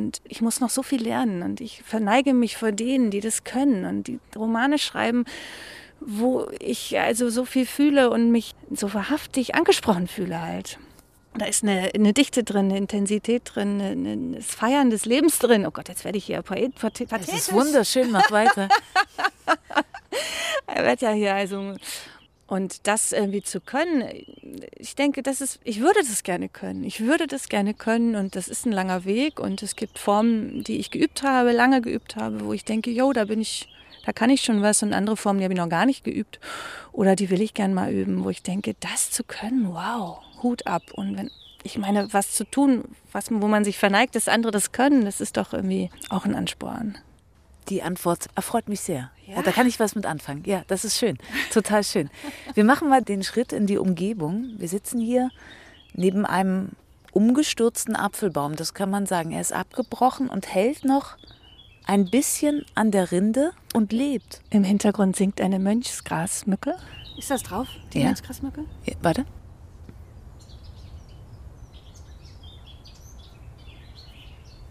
[0.01, 3.45] Und ich muss noch so viel lernen und ich verneige mich vor denen, die das
[3.45, 5.25] können und die Romane schreiben,
[6.01, 10.79] wo ich also so viel fühle und mich so wahrhaftig angesprochen fühle halt.
[11.35, 15.65] Da ist eine, eine Dichte drin, eine Intensität drin, eine, das Feiern des Lebens drin.
[15.67, 17.27] Oh Gott, jetzt werde ich hier poet, pathetisch.
[17.27, 18.69] Das ist wunderschön, mach weiter.
[20.67, 21.75] Er wird ja hier also
[22.51, 24.03] und das irgendwie zu können,
[24.77, 26.83] ich denke, das ist, ich würde das gerne können.
[26.83, 30.65] Ich würde das gerne können und das ist ein langer Weg und es gibt Formen,
[30.65, 33.69] die ich geübt habe, lange geübt habe, wo ich denke, jo, da bin ich,
[34.05, 36.41] da kann ich schon was und andere Formen, die habe ich noch gar nicht geübt
[36.91, 40.67] oder die will ich gern mal üben, wo ich denke, das zu können, wow, Hut
[40.67, 41.31] ab und wenn
[41.63, 42.83] ich meine, was zu tun,
[43.13, 46.35] was, wo man sich verneigt, dass andere das können, das ist doch irgendwie auch ein
[46.35, 46.99] Ansporn.
[47.71, 49.11] Die Antwort erfreut mich sehr.
[49.27, 49.41] Ja.
[49.43, 50.43] Da kann ich was mit anfangen.
[50.45, 51.19] Ja, das ist schön.
[51.53, 52.11] Total schön.
[52.55, 54.55] Wir machen mal den Schritt in die Umgebung.
[54.59, 55.31] Wir sitzen hier
[55.95, 56.71] neben einem
[57.13, 58.57] umgestürzten Apfelbaum.
[58.57, 59.31] Das kann man sagen.
[59.31, 61.17] Er ist abgebrochen und hält noch
[61.87, 64.43] ein bisschen an der Rinde und lebt.
[64.51, 66.75] Im Hintergrund singt eine Mönchsgrasmücke.
[67.19, 68.07] Ist das drauf, die Ja.
[68.07, 68.65] Mönchsgrasmücke?
[68.85, 69.25] Ja, warte.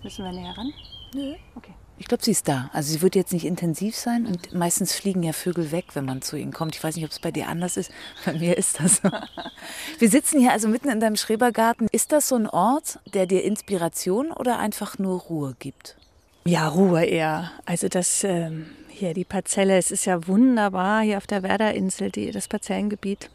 [0.04, 0.74] Müssen wir näher ran?
[1.14, 1.36] Nö.
[1.56, 1.74] Okay.
[2.00, 2.70] Ich glaube, sie ist da.
[2.74, 6.22] Also sie wird jetzt nicht intensiv sein und meistens fliegen ja Vögel weg, wenn man
[6.22, 6.76] zu ihnen kommt.
[6.76, 7.92] Ich weiß nicht, ob es bei dir anders ist.
[8.26, 9.10] Bei mir ist das so.
[10.00, 11.88] Wir sitzen hier also mitten in deinem Schrebergarten.
[11.92, 15.98] Ist das so ein Ort, der dir Inspiration oder einfach nur Ruhe gibt?
[16.46, 17.52] Ja, Ruhe eher.
[17.66, 22.32] Also das ähm, hier, die Parzelle, es ist ja wunderbar hier auf der Werderinsel, die,
[22.32, 23.30] das Parzellengebiet.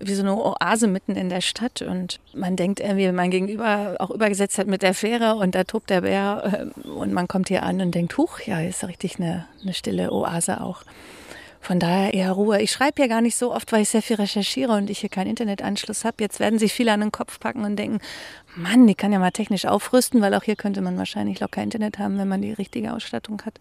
[0.00, 1.82] Wie so eine Oase mitten in der Stadt.
[1.82, 5.64] Und man denkt irgendwie, wenn man gegenüber auch übergesetzt hat mit der Fähre und da
[5.64, 9.18] tobt der Bär äh, und man kommt hier an und denkt, huch, ja, ist richtig
[9.18, 10.82] eine, eine stille Oase auch.
[11.64, 12.60] Von daher eher Ruhe.
[12.60, 15.08] Ich schreibe ja gar nicht so oft, weil ich sehr viel recherchiere und ich hier
[15.08, 16.16] keinen Internetanschluss habe.
[16.20, 18.00] Jetzt werden sich viele an den Kopf packen und denken,
[18.54, 21.98] Mann, die kann ja mal technisch aufrüsten, weil auch hier könnte man wahrscheinlich locker Internet
[21.98, 23.54] haben, wenn man die richtige Ausstattung hat.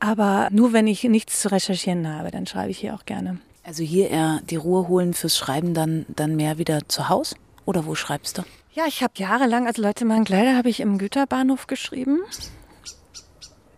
[0.00, 3.38] Aber nur wenn ich nichts zu recherchieren habe, dann schreibe ich hier auch gerne.
[3.64, 7.36] Also hier eher die Ruhe holen fürs Schreiben, dann, dann mehr wieder zu Hause?
[7.64, 8.42] Oder wo schreibst du?
[8.74, 12.20] Ja, ich habe jahrelang, also Leute machen Kleider, habe ich im Güterbahnhof geschrieben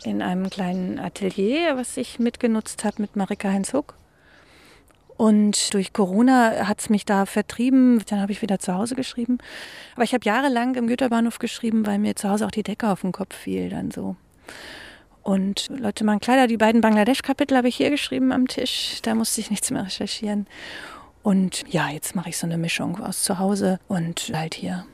[0.07, 3.94] in einem kleinen Atelier, was ich mitgenutzt habe mit Marika Heinz-Huck.
[5.16, 8.03] Und durch Corona hat es mich da vertrieben.
[8.07, 9.38] Dann habe ich wieder zu Hause geschrieben.
[9.94, 13.01] Aber ich habe jahrelang im Güterbahnhof geschrieben, weil mir zu Hause auch die Decke auf
[13.01, 14.16] den Kopf fiel dann so.
[15.27, 19.01] Und Leute machen Kleider, die beiden Bangladesch-Kapitel habe ich hier geschrieben am Tisch.
[19.03, 20.47] Da musste ich nichts mehr recherchieren.
[21.25, 24.87] Und ja, jetzt mache ich so eine Mischung aus zu Hause und halt hier.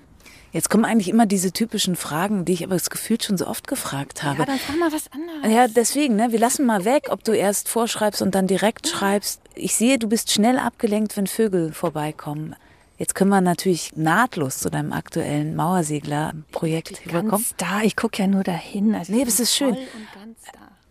[0.51, 3.69] Jetzt kommen eigentlich immer diese typischen Fragen, die ich aber das Gefühl schon so oft
[3.69, 4.39] gefragt habe.
[4.39, 5.55] Ja, dann frag mal was anderes.
[5.55, 9.43] Ja, deswegen, ne, wir lassen mal weg, ob du erst vorschreibst und dann direkt schreibst.
[9.55, 12.57] Ich sehe, du bist schnell abgelenkt, wenn Vögel vorbeikommen.
[13.03, 17.45] Jetzt können wir natürlich nahtlos zu deinem aktuellen Mauersegler-Projekt überkommen.
[17.57, 18.95] da, ich gucke ja nur dahin.
[18.95, 19.71] Also nee, das ist schön.
[19.71, 19.89] Und,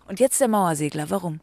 [0.09, 1.39] und jetzt der Mauersegler, warum?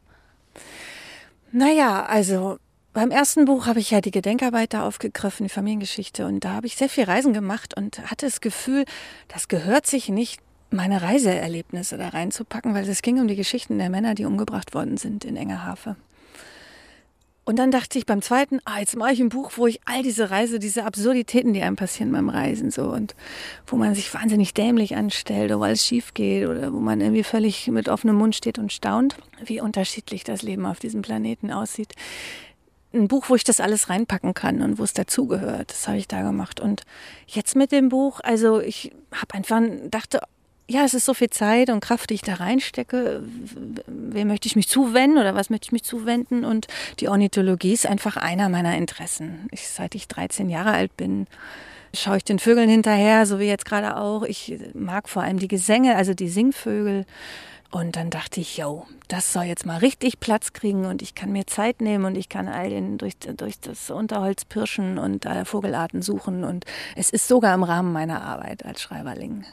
[1.51, 2.59] Naja, also
[2.93, 6.27] beim ersten Buch habe ich ja die Gedenkarbeit da aufgegriffen, die Familiengeschichte.
[6.27, 8.85] Und da habe ich sehr viel Reisen gemacht und hatte das Gefühl,
[9.27, 13.89] das gehört sich nicht, meine Reiseerlebnisse da reinzupacken, weil es ging um die Geschichten der
[13.89, 15.95] Männer, die umgebracht worden sind in Engerhafe.
[17.49, 20.03] Und dann dachte ich beim zweiten, ah, jetzt mache ich ein Buch, wo ich all
[20.03, 23.15] diese Reise, diese Absurditäten, die einem passieren beim Reisen, so und
[23.65, 27.65] wo man sich wahnsinnig dämlich anstellt oder alles schief geht oder wo man irgendwie völlig
[27.65, 31.95] mit offenem Mund steht und staunt, wie unterschiedlich das Leben auf diesem Planeten aussieht
[32.93, 35.71] ein Buch, wo ich das alles reinpacken kann und wo es dazugehört.
[35.71, 36.59] Das habe ich da gemacht.
[36.59, 36.83] Und
[37.27, 40.21] jetzt mit dem Buch, also ich habe einfach dachte,
[40.69, 43.23] ja, es ist so viel Zeit und Kraft, die ich da reinstecke.
[43.87, 46.45] Wem möchte ich mich zuwenden oder was möchte ich mich zuwenden?
[46.45, 46.67] Und
[46.99, 49.47] die Ornithologie ist einfach einer meiner Interessen.
[49.51, 51.25] Ich, seit ich 13 Jahre alt bin,
[51.95, 54.21] schaue ich den Vögeln hinterher, so wie jetzt gerade auch.
[54.21, 57.07] Ich mag vor allem die Gesänge, also die Singvögel.
[57.71, 61.31] Und dann dachte ich, yo, das soll jetzt mal richtig Platz kriegen und ich kann
[61.31, 65.45] mir Zeit nehmen und ich kann all den durch, durch das Unterholz pirschen und äh,
[65.45, 66.43] Vogelarten suchen.
[66.43, 69.45] Und es ist sogar im Rahmen meiner Arbeit als Schreiberling.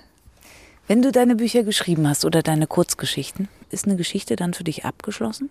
[0.88, 4.85] Wenn du deine Bücher geschrieben hast oder deine Kurzgeschichten, ist eine Geschichte dann für dich
[4.85, 5.51] abgeschlossen?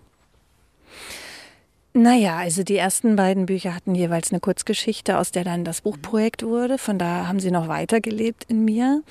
[1.92, 6.42] Naja, also die ersten beiden Bücher hatten jeweils eine Kurzgeschichte, aus der dann das Buchprojekt
[6.42, 6.78] wurde.
[6.78, 9.02] Von da haben sie noch weitergelebt in mir.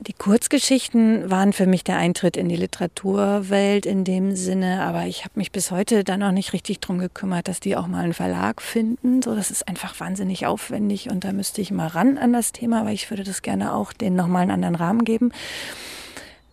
[0.00, 5.24] Die Kurzgeschichten waren für mich der Eintritt in die Literaturwelt in dem Sinne, aber ich
[5.24, 8.14] habe mich bis heute dann auch nicht richtig drum gekümmert, dass die auch mal einen
[8.14, 9.22] Verlag finden.
[9.22, 12.84] So, das ist einfach wahnsinnig aufwendig und da müsste ich mal ran an das Thema,
[12.84, 15.32] weil ich würde das gerne auch denen nochmal einen anderen Rahmen geben.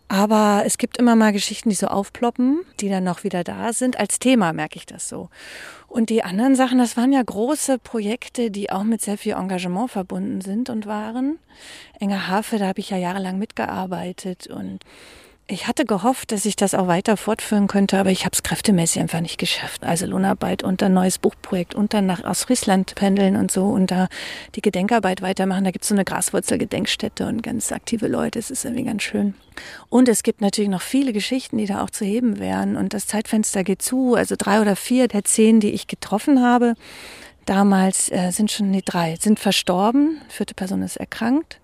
[0.07, 3.99] Aber es gibt immer mal Geschichten, die so aufploppen, die dann noch wieder da sind.
[3.99, 5.29] Als Thema merke ich das so.
[5.87, 9.89] Und die anderen Sachen, das waren ja große Projekte, die auch mit sehr viel Engagement
[9.89, 11.39] verbunden sind und waren.
[11.99, 14.79] Enger Hafe, da habe ich ja jahrelang mitgearbeitet und
[15.47, 18.99] ich hatte gehofft, dass ich das auch weiter fortführen könnte, aber ich habe es kräftemäßig
[18.99, 19.83] einfach nicht geschafft.
[19.83, 24.07] Also Lohnarbeit und ein neues Buchprojekt und dann nach Ostfriesland pendeln und so und da
[24.55, 25.63] die Gedenkarbeit weitermachen.
[25.63, 28.39] Da gibt es so eine Graswurzel-Gedenkstätte und ganz aktive Leute.
[28.39, 29.35] Es ist irgendwie ganz schön.
[29.89, 32.75] Und es gibt natürlich noch viele Geschichten, die da auch zu heben wären.
[32.75, 34.15] Und das Zeitfenster geht zu.
[34.15, 36.73] Also drei oder vier der zehn, die ich getroffen habe,
[37.45, 40.21] damals äh, sind schon, nee, drei, sind verstorben.
[40.27, 41.59] Vierte Person ist erkrankt.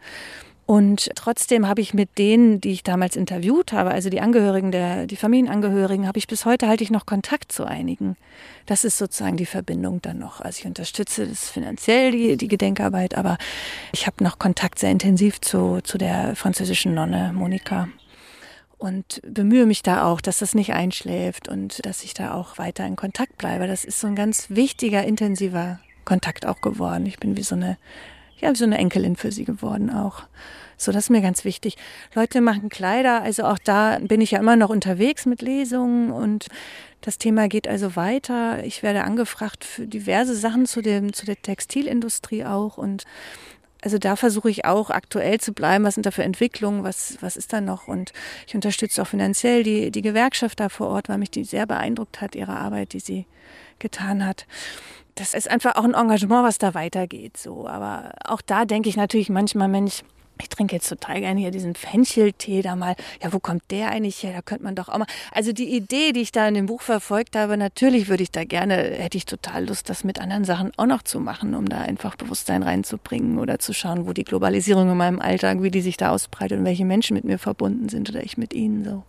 [0.71, 5.05] Und trotzdem habe ich mit denen, die ich damals interviewt habe, also die Angehörigen der,
[5.05, 8.15] die Familienangehörigen, habe ich bis heute halte ich noch Kontakt zu einigen.
[8.67, 10.39] Das ist sozusagen die Verbindung dann noch.
[10.39, 13.37] Also ich unterstütze das finanziell, die, die Gedenkarbeit, aber
[13.91, 17.89] ich habe noch Kontakt sehr intensiv zu, zu der französischen Nonne Monika
[18.77, 22.85] und bemühe mich da auch, dass das nicht einschläft und dass ich da auch weiter
[22.85, 23.67] in Kontakt bleibe.
[23.67, 27.07] Das ist so ein ganz wichtiger, intensiver Kontakt auch geworden.
[27.07, 27.77] Ich bin wie so eine
[28.41, 30.23] ja, so eine Enkelin für sie geworden auch.
[30.77, 31.77] So, das ist mir ganz wichtig.
[32.15, 36.47] Leute machen Kleider, also auch da bin ich ja immer noch unterwegs mit Lesungen und
[37.01, 38.63] das Thema geht also weiter.
[38.63, 43.05] Ich werde angefragt für diverse Sachen zu dem, zu der Textilindustrie auch und
[43.83, 45.83] also da versuche ich auch aktuell zu bleiben.
[45.83, 46.83] Was sind da für Entwicklungen?
[46.83, 47.87] Was, was ist da noch?
[47.87, 48.13] Und
[48.47, 52.21] ich unterstütze auch finanziell die, die Gewerkschaft da vor Ort, weil mich die sehr beeindruckt
[52.21, 53.25] hat, ihre Arbeit, die sie
[53.79, 54.45] getan hat
[55.15, 57.37] das ist einfach auch ein Engagement, was da weitergeht.
[57.37, 57.67] So.
[57.67, 60.03] Aber auch da denke ich natürlich manchmal, Mensch,
[60.41, 62.95] ich trinke jetzt total gerne hier diesen Fencheltee da mal.
[63.21, 64.33] Ja, wo kommt der eigentlich her?
[64.33, 65.07] Da könnte man doch auch mal.
[65.31, 68.43] Also die Idee, die ich da in dem Buch verfolgt habe, natürlich würde ich da
[68.43, 71.81] gerne, hätte ich total Lust, das mit anderen Sachen auch noch zu machen, um da
[71.81, 75.97] einfach Bewusstsein reinzubringen oder zu schauen, wo die Globalisierung in meinem Alltag, wie die sich
[75.97, 79.03] da ausbreitet und welche Menschen mit mir verbunden sind oder ich mit ihnen so.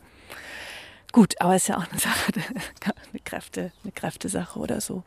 [1.13, 2.33] Gut, aber es ist ja auch eine Sache,
[3.33, 5.05] Kräfte, eine Kräftesache oder so.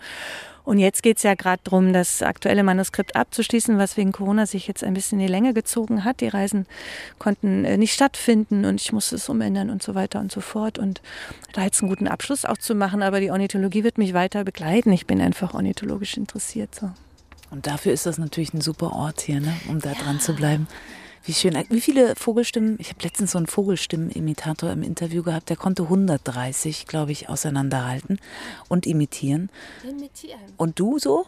[0.63, 4.67] Und jetzt geht es ja gerade darum, das aktuelle Manuskript abzuschließen, was wegen Corona sich
[4.67, 6.21] jetzt ein bisschen in die Länge gezogen hat.
[6.21, 6.65] Die Reisen
[7.19, 10.79] konnten äh, nicht stattfinden und ich musste es umändern und so weiter und so fort.
[10.79, 11.03] Und
[11.53, 14.91] da jetzt einen guten Abschluss auch zu machen, aber die Ornithologie wird mich weiter begleiten.
[14.91, 16.73] Ich bin einfach ornithologisch interessiert.
[16.73, 16.89] So.
[17.51, 19.53] Und dafür ist das natürlich ein super Ort hier, ne?
[19.69, 19.99] um da ja.
[19.99, 20.67] dran zu bleiben.
[21.25, 21.55] Wie schön.
[21.69, 22.77] Wie viele Vogelstimmen?
[22.79, 28.19] Ich habe letztens so einen Vogelstimmenimitator im Interview gehabt, der konnte 130, glaube ich, auseinanderhalten
[28.69, 29.49] und imitieren.
[29.83, 30.39] Imitieren.
[30.57, 31.25] Und du so?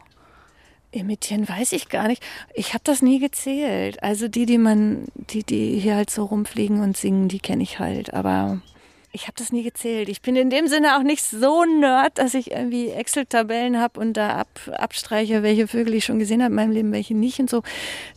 [0.91, 2.23] Imitieren weiß ich gar nicht.
[2.53, 4.01] Ich habe das nie gezählt.
[4.03, 7.79] Also die, die man, die, die hier halt so rumfliegen und singen, die kenne ich
[7.79, 8.13] halt.
[8.13, 8.61] Aber
[9.11, 10.09] ich habe das nie gezählt.
[10.09, 14.13] Ich bin in dem Sinne auch nicht so nerd, dass ich irgendwie Excel-Tabellen habe und
[14.13, 17.49] da ab, abstreiche, welche Vögel ich schon gesehen habe in meinem Leben, welche nicht und
[17.49, 17.63] so.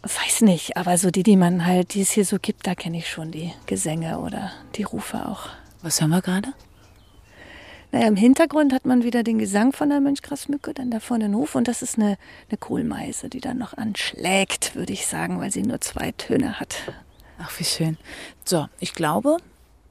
[0.03, 2.99] Weiß nicht, aber so die, die man halt, die es hier so gibt, da kenne
[2.99, 5.49] ich schon die Gesänge oder die Rufe auch.
[5.83, 6.53] Was hören wir gerade?
[7.93, 11.35] Naja, im Hintergrund hat man wieder den Gesang von der Mönchgrasmücke, dann da vorne den
[11.35, 15.51] Hof und das ist eine, eine Kohlmeise, die dann noch anschlägt, würde ich sagen, weil
[15.51, 16.77] sie nur zwei Töne hat.
[17.43, 17.97] Ach, wie schön.
[18.45, 19.39] So, ich glaube,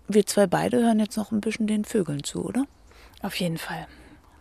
[0.10, 2.65] wir zwei beide hören jetzt noch ein bisschen den Vögeln zu, oder?
[3.22, 3.88] Auf jeden Fall.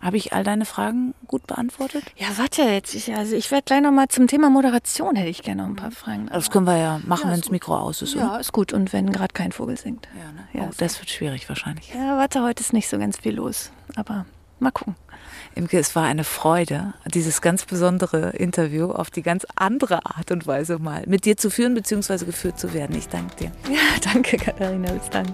[0.01, 2.05] Habe ich all deine Fragen gut beantwortet?
[2.17, 2.95] Ja, warte jetzt.
[2.95, 5.77] Ich, also ich werde gleich noch mal zum Thema Moderation hätte ich gerne noch ein
[5.77, 6.29] paar Fragen.
[6.33, 8.15] Das können wir ja machen, ja, wenn das Mikro aus ist.
[8.15, 8.25] Oder?
[8.25, 8.73] Ja, ist gut.
[8.73, 10.09] Und wenn gerade kein Vogel singt.
[10.17, 10.49] Ja, ne?
[10.53, 11.93] ja oh, das wird schwierig wahrscheinlich.
[11.93, 13.73] Ja, warte, heute ist nicht so ganz viel los.
[13.97, 14.25] Aber
[14.61, 14.95] mal gucken.
[15.55, 20.47] Imke, es war eine Freude, dieses ganz besondere Interview auf die ganz andere Art und
[20.47, 22.25] Weise mal mit dir zu führen bzw.
[22.25, 22.97] geführt zu werden.
[22.97, 23.53] Ich danke dir.
[23.69, 25.27] Ja, danke Katharina, bis dann.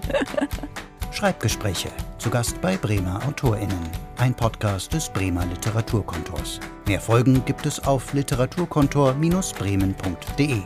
[1.11, 1.89] Schreibgespräche.
[2.17, 3.79] Zu Gast bei Bremer AutorInnen.
[4.17, 6.59] Ein Podcast des Bremer Literaturkontors.
[6.87, 10.61] Mehr Folgen gibt es auf literaturkontor-bremen.de.